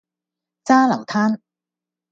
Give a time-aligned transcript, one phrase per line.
[0.65, 1.37] 揸流灘